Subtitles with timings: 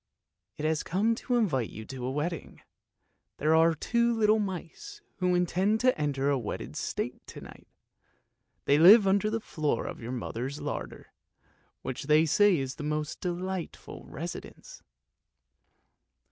[0.57, 2.63] "It has come to invite you to a wedding.
[3.37, 7.67] There are two little mice who intend to enter the wedded state to night.
[8.65, 11.13] They live under the floor of your mother's larder,
[11.83, 14.81] which they say is a most delightful residence."